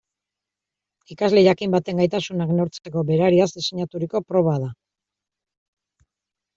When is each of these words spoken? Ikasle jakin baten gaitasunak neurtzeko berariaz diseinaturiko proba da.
Ikasle 1.15 1.43
jakin 1.49 1.75
baten 1.75 2.01
gaitasunak 2.03 2.55
neurtzeko 2.61 3.05
berariaz 3.13 3.49
diseinaturiko 3.61 4.27
proba 4.33 4.59
da. 4.67 4.75